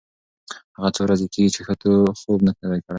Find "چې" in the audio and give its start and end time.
1.55-1.61